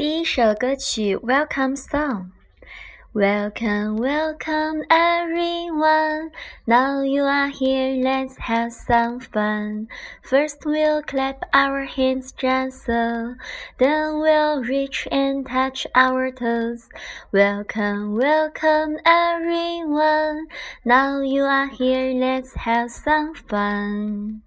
[0.00, 2.30] 第一首歌曲《Welcome Song》。
[3.12, 6.30] Welcome, welcome everyone.
[6.64, 9.88] Now you are here, let's have some fun.
[10.22, 13.34] First we'll clap our hands just so.
[13.76, 16.88] Then we'll reach and touch our toes.
[17.30, 20.46] Welcome, welcome everyone.
[20.82, 24.40] Now you are here, let's have some fun.